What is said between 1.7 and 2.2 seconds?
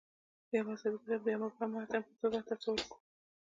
متن په